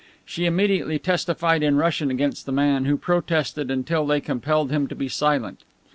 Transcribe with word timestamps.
She 0.25 0.45
immediately 0.47 0.97
testified 0.97 1.61
in 1.61 1.75
Russian 1.75 2.09
against 2.09 2.47
the 2.47 2.51
man, 2.51 2.85
who 2.85 2.97
protested 2.97 3.69
until 3.69 4.07
they 4.07 4.19
compelled 4.19 4.71
him 4.71 4.87
to 4.87 4.95
be 4.95 5.07
silent. 5.07 5.59